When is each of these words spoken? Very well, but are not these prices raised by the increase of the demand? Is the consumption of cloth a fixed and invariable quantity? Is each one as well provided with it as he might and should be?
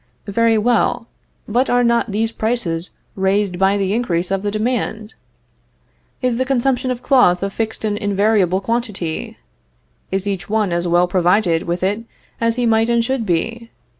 Very 0.25 0.57
well, 0.57 1.07
but 1.47 1.69
are 1.69 1.83
not 1.83 2.11
these 2.11 2.31
prices 2.31 2.89
raised 3.15 3.59
by 3.59 3.77
the 3.77 3.93
increase 3.93 4.31
of 4.31 4.41
the 4.41 4.49
demand? 4.49 5.13
Is 6.23 6.37
the 6.37 6.43
consumption 6.43 6.89
of 6.89 7.03
cloth 7.03 7.43
a 7.43 7.51
fixed 7.51 7.85
and 7.85 7.99
invariable 7.99 8.61
quantity? 8.61 9.37
Is 10.09 10.25
each 10.25 10.49
one 10.49 10.71
as 10.71 10.87
well 10.87 11.07
provided 11.07 11.61
with 11.61 11.83
it 11.83 12.01
as 12.41 12.55
he 12.55 12.65
might 12.65 12.89
and 12.89 13.05
should 13.05 13.27
be? 13.27 13.69